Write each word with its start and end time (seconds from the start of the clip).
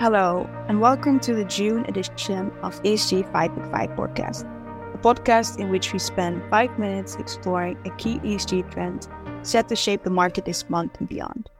Hello, 0.00 0.48
and 0.66 0.80
welcome 0.80 1.20
to 1.20 1.34
the 1.34 1.44
June 1.44 1.84
edition 1.86 2.50
of 2.62 2.82
ESG 2.84 3.30
5 3.32 3.50
in 3.54 3.70
5 3.70 3.90
podcast, 3.90 4.46
a 4.94 4.96
podcast 4.96 5.58
in 5.58 5.70
which 5.70 5.92
we 5.92 5.98
spend 5.98 6.42
five 6.48 6.78
minutes 6.78 7.16
exploring 7.16 7.76
a 7.84 7.90
key 7.96 8.18
ESG 8.20 8.72
trend 8.72 9.08
set 9.42 9.68
to 9.68 9.76
shape 9.76 10.02
the 10.02 10.08
market 10.08 10.46
this 10.46 10.70
month 10.70 10.98
and 11.00 11.06
beyond. 11.06 11.50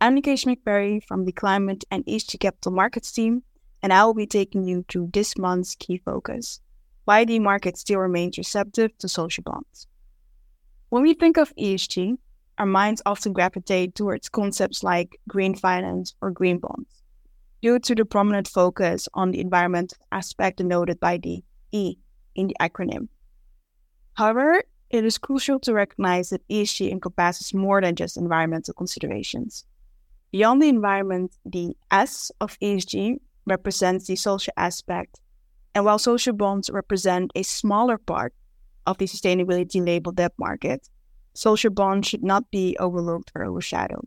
I'm 0.00 0.16
Niceasia 0.16 0.46
Mc 0.46 0.64
Perry 0.64 1.00
from 1.06 1.26
the 1.26 1.32
Climate 1.32 1.84
and 1.90 2.06
ESG 2.06 2.40
Capital 2.40 2.72
Markets 2.72 3.12
team, 3.12 3.42
and 3.82 3.92
I 3.92 4.02
will 4.06 4.14
be 4.14 4.26
taking 4.26 4.64
you 4.64 4.86
through 4.88 5.10
this 5.12 5.36
month's 5.36 5.74
key 5.74 5.98
focus 5.98 6.60
why 7.04 7.26
the 7.26 7.38
market 7.38 7.76
still 7.76 7.98
remains 7.98 8.38
receptive 8.38 8.96
to 8.96 9.08
social 9.08 9.42
bonds. 9.42 9.86
When 10.88 11.02
we 11.02 11.12
think 11.12 11.36
of 11.36 11.54
ESG, 11.56 12.16
our 12.56 12.64
minds 12.64 13.02
often 13.04 13.34
gravitate 13.34 13.94
towards 13.94 14.30
concepts 14.30 14.82
like 14.82 15.20
green 15.28 15.54
finance 15.54 16.14
or 16.22 16.30
green 16.30 16.56
bonds 16.60 17.03
due 17.64 17.78
to 17.78 17.94
the 17.94 18.04
prominent 18.04 18.46
focus 18.46 19.08
on 19.14 19.30
the 19.30 19.40
environment 19.40 19.94
aspect 20.12 20.58
denoted 20.58 21.00
by 21.00 21.16
the 21.16 21.42
E 21.72 21.96
in 22.34 22.46
the 22.48 22.56
acronym. 22.60 23.08
However, 24.12 24.62
it 24.90 25.02
is 25.02 25.16
crucial 25.16 25.58
to 25.60 25.72
recognize 25.72 26.28
that 26.28 26.46
ESG 26.48 26.92
encompasses 26.92 27.54
more 27.54 27.80
than 27.80 27.96
just 27.96 28.18
environmental 28.18 28.74
considerations. 28.74 29.64
Beyond 30.30 30.60
the 30.60 30.68
environment, 30.68 31.32
the 31.46 31.74
S 31.90 32.30
of 32.38 32.58
ESG 32.60 33.16
represents 33.46 34.08
the 34.08 34.16
social 34.16 34.52
aspect, 34.58 35.20
and 35.74 35.86
while 35.86 35.98
social 35.98 36.34
bonds 36.34 36.68
represent 36.68 37.30
a 37.34 37.42
smaller 37.42 37.96
part 37.96 38.34
of 38.86 38.98
the 38.98 39.06
sustainability 39.06 39.82
labeled 39.82 40.16
debt 40.16 40.34
market, 40.38 40.90
social 41.32 41.70
bonds 41.70 42.08
should 42.08 42.22
not 42.22 42.50
be 42.50 42.76
overlooked 42.78 43.32
or 43.34 43.46
overshadowed. 43.46 44.06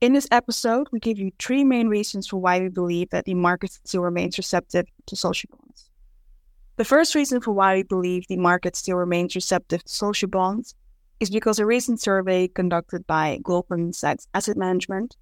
In 0.00 0.14
this 0.14 0.26
episode, 0.30 0.88
we 0.92 0.98
give 0.98 1.18
you 1.18 1.30
three 1.38 1.62
main 1.62 1.88
reasons 1.88 2.26
for 2.26 2.38
why 2.38 2.58
we 2.58 2.68
believe 2.68 3.10
that 3.10 3.26
the 3.26 3.34
market 3.34 3.70
still 3.84 4.00
remains 4.00 4.38
receptive 4.38 4.86
to 5.04 5.14
social 5.14 5.50
bonds. 5.52 5.90
The 6.76 6.86
first 6.86 7.14
reason 7.14 7.42
for 7.42 7.52
why 7.52 7.74
we 7.74 7.82
believe 7.82 8.26
the 8.26 8.38
market 8.38 8.76
still 8.76 8.96
remains 8.96 9.34
receptive 9.34 9.84
to 9.84 9.92
social 9.92 10.30
bonds 10.30 10.74
is 11.20 11.28
because 11.28 11.58
a 11.58 11.66
recent 11.66 12.00
survey 12.00 12.48
conducted 12.48 13.06
by 13.06 13.40
Goldman 13.42 13.92
Sachs 13.92 14.26
Asset 14.32 14.56
Management 14.56 15.16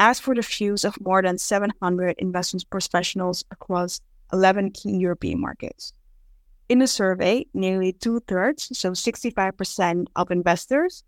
asked 0.00 0.22
for 0.22 0.34
the 0.34 0.42
views 0.42 0.84
of 0.84 1.00
more 1.00 1.22
than 1.22 1.38
700 1.38 2.16
investment 2.18 2.68
professionals 2.68 3.44
across 3.52 4.00
11 4.32 4.72
key 4.72 4.96
European 4.96 5.40
markets. 5.40 5.92
In 6.68 6.80
the 6.80 6.88
survey, 6.88 7.46
nearly 7.54 7.92
two 7.92 8.18
thirds, 8.26 8.76
so 8.76 8.90
65% 8.90 10.06
of 10.16 10.32
investors, 10.32 11.04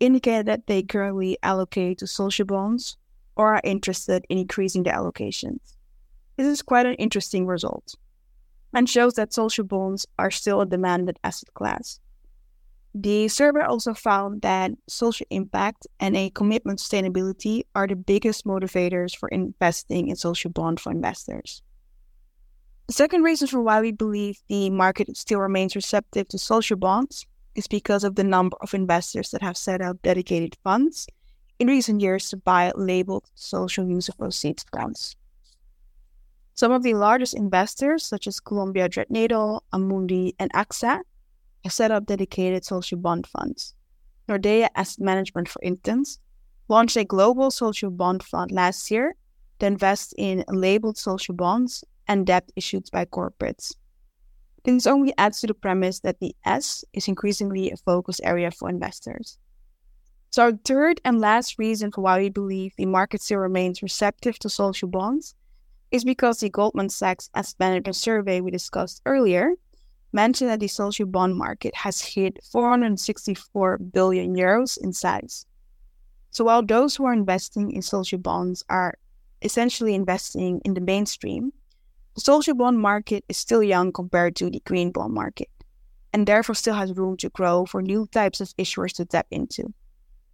indicate 0.00 0.46
that 0.46 0.66
they 0.66 0.82
currently 0.82 1.38
allocate 1.42 1.98
to 1.98 2.06
social 2.06 2.44
bonds 2.44 2.96
or 3.36 3.54
are 3.54 3.60
interested 3.64 4.24
in 4.28 4.38
increasing 4.38 4.82
their 4.82 4.94
allocations. 4.94 5.76
This 6.36 6.46
is 6.46 6.62
quite 6.62 6.86
an 6.86 6.94
interesting 6.94 7.46
result 7.46 7.94
and 8.72 8.88
shows 8.88 9.14
that 9.14 9.32
social 9.32 9.64
bonds 9.64 10.06
are 10.18 10.30
still 10.30 10.60
a 10.60 10.66
demanded 10.66 11.18
asset 11.22 11.52
class. 11.54 12.00
The 12.94 13.28
survey 13.28 13.62
also 13.62 13.92
found 13.92 14.42
that 14.42 14.72
social 14.88 15.26
impact 15.30 15.86
and 15.98 16.16
a 16.16 16.30
commitment 16.30 16.78
to 16.78 16.84
sustainability 16.84 17.62
are 17.74 17.88
the 17.88 17.96
biggest 17.96 18.44
motivators 18.44 19.16
for 19.16 19.28
investing 19.30 20.08
in 20.08 20.16
social 20.16 20.50
bond 20.50 20.78
for 20.78 20.92
investors. 20.92 21.62
The 22.86 22.92
second 22.92 23.22
reason 23.22 23.48
for 23.48 23.60
why 23.60 23.80
we 23.80 23.92
believe 23.92 24.42
the 24.48 24.70
market 24.70 25.16
still 25.16 25.40
remains 25.40 25.74
receptive 25.74 26.28
to 26.28 26.38
social 26.38 26.76
bonds 26.76 27.26
is 27.54 27.66
because 27.66 28.04
of 28.04 28.14
the 28.14 28.24
number 28.24 28.56
of 28.60 28.74
investors 28.74 29.30
that 29.30 29.42
have 29.42 29.56
set 29.56 29.80
up 29.80 30.02
dedicated 30.02 30.56
funds 30.62 31.06
in 31.58 31.68
recent 31.68 32.00
years 32.00 32.28
to 32.30 32.36
buy 32.36 32.72
labeled 32.74 33.30
social 33.34 33.88
use 33.88 34.08
of 34.08 34.18
proceeds 34.18 34.64
funds. 34.74 35.16
Some 36.54 36.72
of 36.72 36.82
the 36.82 36.94
largest 36.94 37.34
investors, 37.34 38.06
such 38.06 38.26
as 38.26 38.40
Columbia 38.40 38.88
Threadneedle, 38.88 39.60
Amundi, 39.72 40.34
and 40.38 40.52
AXA, 40.52 41.00
have 41.64 41.72
set 41.72 41.90
up 41.90 42.06
dedicated 42.06 42.64
social 42.64 42.98
bond 42.98 43.26
funds. 43.26 43.74
Nordea 44.28 44.68
Asset 44.74 45.04
Management, 45.04 45.48
for 45.48 45.60
instance, 45.62 46.18
launched 46.68 46.96
a 46.96 47.04
global 47.04 47.50
social 47.50 47.90
bond 47.90 48.22
fund 48.22 48.50
last 48.52 48.90
year 48.90 49.16
to 49.58 49.66
invest 49.66 50.14
in 50.16 50.44
labeled 50.48 50.96
social 50.96 51.34
bonds 51.34 51.84
and 52.06 52.26
debt 52.26 52.50
issued 52.56 52.88
by 52.92 53.04
corporates. 53.04 53.74
This 54.64 54.86
only 54.86 55.12
adds 55.18 55.40
to 55.40 55.46
the 55.46 55.54
premise 55.54 56.00
that 56.00 56.20
the 56.20 56.34
S 56.44 56.84
is 56.94 57.06
increasingly 57.06 57.70
a 57.70 57.76
focus 57.76 58.18
area 58.24 58.50
for 58.50 58.70
investors. 58.70 59.38
So, 60.30 60.42
our 60.42 60.52
third 60.52 61.00
and 61.04 61.20
last 61.20 61.58
reason 61.58 61.92
for 61.92 62.00
why 62.00 62.18
we 62.18 62.30
believe 62.30 62.72
the 62.76 62.86
market 62.86 63.22
still 63.22 63.38
remains 63.38 63.82
receptive 63.82 64.38
to 64.40 64.48
social 64.48 64.88
bonds 64.88 65.34
is 65.90 66.02
because 66.02 66.40
the 66.40 66.48
Goldman 66.48 66.88
Sachs 66.88 67.30
Asset 67.34 67.56
Management 67.60 67.94
survey 67.94 68.40
we 68.40 68.50
discussed 68.50 69.02
earlier 69.06 69.52
mentioned 70.12 70.50
that 70.50 70.60
the 70.60 70.66
social 70.66 71.06
bond 71.06 71.36
market 71.36 71.74
has 71.76 72.00
hit 72.00 72.38
464 72.50 73.78
billion 73.78 74.34
euros 74.34 74.78
in 74.78 74.92
size. 74.92 75.46
So, 76.30 76.44
while 76.44 76.64
those 76.64 76.96
who 76.96 77.04
are 77.04 77.12
investing 77.12 77.70
in 77.70 77.82
social 77.82 78.18
bonds 78.18 78.64
are 78.68 78.94
essentially 79.42 79.94
investing 79.94 80.60
in 80.64 80.74
the 80.74 80.80
mainstream, 80.80 81.52
social 82.20 82.54
bond 82.54 82.78
market 82.78 83.24
is 83.28 83.36
still 83.36 83.62
young 83.62 83.92
compared 83.92 84.36
to 84.36 84.50
the 84.50 84.60
green 84.64 84.92
bond 84.92 85.14
market, 85.14 85.48
and 86.12 86.26
therefore 86.26 86.54
still 86.54 86.74
has 86.74 86.92
room 86.92 87.16
to 87.18 87.28
grow 87.30 87.66
for 87.66 87.82
new 87.82 88.06
types 88.06 88.40
of 88.40 88.54
issuers 88.56 88.92
to 88.94 89.04
tap 89.04 89.26
into. 89.30 89.72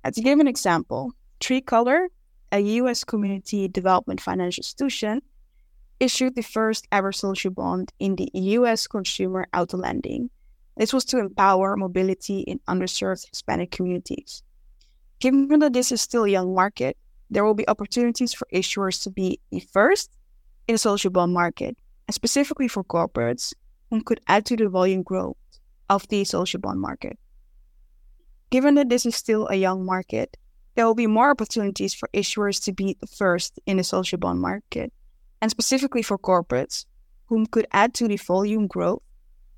As 0.04 0.14
to 0.14 0.22
give 0.22 0.38
an 0.38 0.48
example, 0.48 1.12
Tricolor, 1.40 2.08
a 2.52 2.60
US 2.60 3.04
community 3.04 3.68
development 3.68 4.20
financial 4.20 4.60
institution, 4.60 5.22
issued 6.00 6.34
the 6.34 6.42
first 6.42 6.86
ever 6.92 7.12
social 7.12 7.50
bond 7.50 7.92
in 7.98 8.16
the 8.16 8.30
US 8.32 8.86
consumer 8.86 9.46
auto 9.54 9.76
lending. 9.76 10.30
This 10.76 10.92
was 10.92 11.04
to 11.06 11.18
empower 11.18 11.76
mobility 11.76 12.40
in 12.40 12.60
underserved 12.68 13.28
Hispanic 13.28 13.70
communities. 13.70 14.42
Given 15.18 15.58
that 15.58 15.74
this 15.74 15.92
is 15.92 16.00
still 16.00 16.24
a 16.24 16.30
young 16.30 16.54
market, 16.54 16.96
there 17.28 17.44
will 17.44 17.54
be 17.54 17.68
opportunities 17.68 18.32
for 18.32 18.48
issuers 18.52 19.02
to 19.02 19.10
be 19.10 19.38
the 19.50 19.60
first 19.60 20.10
in 20.68 20.74
the 20.74 20.78
social 20.78 21.10
bond 21.10 21.32
market, 21.32 21.76
and 22.06 22.14
specifically 22.14 22.68
for 22.68 22.84
corporates, 22.84 23.52
and 23.90 24.04
could 24.06 24.20
add 24.28 24.46
to 24.46 24.56
the 24.56 24.68
volume 24.68 25.02
growth 25.02 25.36
of 25.88 26.06
the 26.08 26.24
social 26.24 26.60
bond 26.60 26.80
market. 26.80 27.18
Given 28.50 28.74
that 28.74 28.88
this 28.88 29.06
is 29.06 29.16
still 29.16 29.46
a 29.48 29.56
young 29.56 29.84
market, 29.84 30.36
there 30.74 30.86
will 30.86 30.94
be 30.94 31.06
more 31.06 31.30
opportunities 31.30 31.94
for 31.94 32.08
issuers 32.14 32.62
to 32.64 32.72
be 32.72 32.96
first 33.16 33.58
in 33.66 33.76
the 33.76 33.84
social 33.84 34.18
bond 34.18 34.40
market, 34.40 34.92
and 35.40 35.50
specifically 35.50 36.02
for 36.02 36.18
corporates, 36.18 36.86
whom 37.26 37.46
could 37.46 37.66
add 37.72 37.94
to 37.94 38.08
the 38.08 38.16
volume 38.16 38.66
growth 38.66 39.02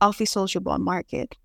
of 0.01 0.19
the 0.19 0.27
social 0.27 0.61
bond 0.61 0.85
market. 0.85 1.37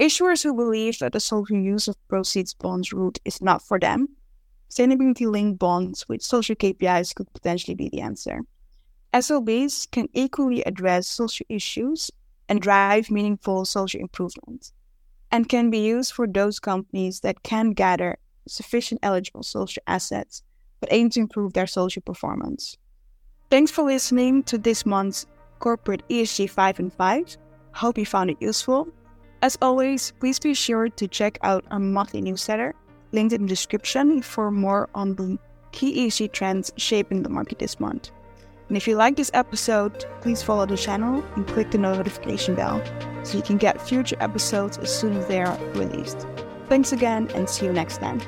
Issuers 0.00 0.42
who 0.42 0.54
believe 0.54 0.98
that 1.00 1.12
the 1.12 1.20
social 1.20 1.56
use 1.56 1.88
of 1.88 1.96
proceeds 2.08 2.54
bonds 2.54 2.92
route 2.92 3.18
is 3.24 3.42
not 3.42 3.62
for 3.62 3.78
them, 3.78 4.08
sustainability 4.70 5.30
linked 5.30 5.58
bonds 5.58 6.08
with 6.08 6.22
social 6.22 6.54
KPIs 6.54 7.14
could 7.14 7.32
potentially 7.32 7.74
be 7.74 7.88
the 7.88 8.00
answer. 8.00 8.40
SLBs 9.12 9.90
can 9.90 10.08
equally 10.12 10.62
address 10.62 11.06
social 11.06 11.46
issues 11.48 12.10
and 12.48 12.60
drive 12.60 13.10
meaningful 13.10 13.64
social 13.64 14.00
improvement, 14.00 14.72
and 15.30 15.48
can 15.48 15.70
be 15.70 15.78
used 15.78 16.12
for 16.12 16.26
those 16.26 16.58
companies 16.58 17.20
that 17.20 17.42
can 17.42 17.70
gather 17.70 18.18
sufficient 18.46 19.00
eligible 19.02 19.42
social 19.42 19.82
assets 19.86 20.42
but 20.80 20.92
aim 20.92 21.10
to 21.10 21.20
improve 21.20 21.52
their 21.52 21.66
social 21.66 22.02
performance. 22.02 22.76
Thanks 23.50 23.70
for 23.70 23.84
listening 23.84 24.42
to 24.44 24.58
this 24.58 24.86
month's 24.86 25.26
Corporate 25.58 26.06
ESG 26.08 26.50
5 26.50 26.78
and 26.78 26.92
5. 26.92 27.36
Hope 27.72 27.98
you 27.98 28.06
found 28.06 28.30
it 28.30 28.36
useful. 28.40 28.88
As 29.42 29.58
always, 29.62 30.12
please 30.20 30.38
be 30.38 30.54
sure 30.54 30.88
to 30.88 31.08
check 31.08 31.38
out 31.42 31.64
our 31.70 31.80
monthly 31.80 32.20
newsletter, 32.20 32.74
linked 33.12 33.32
in 33.32 33.42
the 33.42 33.48
description, 33.48 34.22
for 34.22 34.50
more 34.50 34.88
on 34.94 35.14
the 35.16 35.38
key 35.72 36.06
ESG 36.06 36.32
trends 36.32 36.70
shaping 36.76 37.22
the 37.22 37.28
market 37.28 37.58
this 37.58 37.80
month. 37.80 38.10
And 38.68 38.76
if 38.76 38.86
you 38.86 38.96
like 38.96 39.16
this 39.16 39.30
episode, 39.34 40.04
please 40.20 40.42
follow 40.42 40.66
the 40.66 40.76
channel 40.76 41.24
and 41.36 41.46
click 41.46 41.70
the 41.70 41.78
notification 41.78 42.54
bell 42.54 42.82
so 43.24 43.36
you 43.36 43.42
can 43.42 43.56
get 43.56 43.80
future 43.80 44.16
episodes 44.20 44.78
as 44.78 44.94
soon 44.94 45.16
as 45.16 45.26
they 45.26 45.40
are 45.40 45.58
released. 45.74 46.26
Thanks 46.68 46.92
again 46.92 47.30
and 47.34 47.48
see 47.48 47.66
you 47.66 47.72
next 47.72 47.98
time. 47.98 48.20